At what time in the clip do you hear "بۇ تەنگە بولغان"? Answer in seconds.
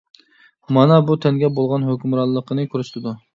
1.09-1.85